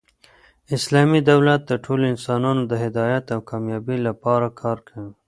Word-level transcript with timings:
اسلامي 0.77 1.19
دولت 1.31 1.61
د 1.67 1.71
ټولو 1.85 2.03
انسانانو 2.13 2.63
د 2.67 2.73
هدایت 2.83 3.25
او 3.35 3.39
کامبابۍ 3.49 3.97
له 4.05 4.11
پاره 4.23 4.49
کار 4.61 4.77
کوي. 4.87 5.11